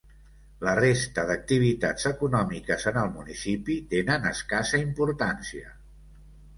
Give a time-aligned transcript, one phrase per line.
[0.67, 5.75] La resta d'activitats econòmiques en el municipi tenen escassa importància.